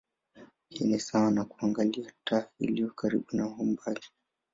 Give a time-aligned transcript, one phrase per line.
[0.69, 4.01] Hii ni sawa na kuangalia taa iliyo karibu au mbali.